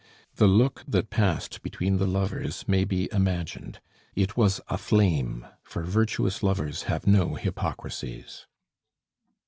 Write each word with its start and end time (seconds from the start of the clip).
The 0.37 0.47
look 0.47 0.83
that 0.87 1.11
passed 1.11 1.61
between 1.61 1.97
the 1.97 2.07
lovers 2.07 2.67
may 2.67 2.85
be 2.85 3.07
imagined; 3.11 3.79
it 4.15 4.35
was 4.35 4.59
a 4.67 4.79
flame, 4.79 5.45
for 5.61 5.83
virtuous 5.83 6.41
lovers 6.41 6.85
have 6.89 7.05
no 7.05 7.35
hypocrisies. 7.35 8.47